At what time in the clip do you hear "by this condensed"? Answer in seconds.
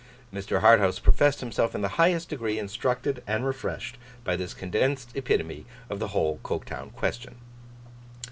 4.23-5.11